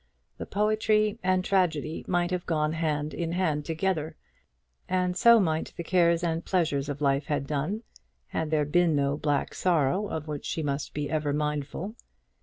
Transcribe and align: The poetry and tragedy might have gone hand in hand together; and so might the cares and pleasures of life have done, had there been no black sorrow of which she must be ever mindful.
The 0.39 0.47
poetry 0.47 1.19
and 1.21 1.45
tragedy 1.45 2.03
might 2.07 2.31
have 2.31 2.47
gone 2.47 2.73
hand 2.73 3.13
in 3.13 3.33
hand 3.33 3.65
together; 3.65 4.15
and 4.89 5.15
so 5.15 5.39
might 5.39 5.73
the 5.77 5.83
cares 5.83 6.23
and 6.23 6.43
pleasures 6.43 6.89
of 6.89 7.01
life 7.01 7.27
have 7.27 7.45
done, 7.45 7.83
had 8.29 8.49
there 8.49 8.65
been 8.65 8.95
no 8.95 9.15
black 9.15 9.53
sorrow 9.53 10.07
of 10.07 10.27
which 10.27 10.45
she 10.45 10.63
must 10.63 10.95
be 10.95 11.07
ever 11.07 11.33
mindful. 11.33 11.93